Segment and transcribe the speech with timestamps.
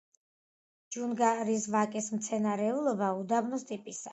[0.95, 4.09] ჯუნგარის ვაკის მცენარეულობა უდაბნოს ტიპისაა.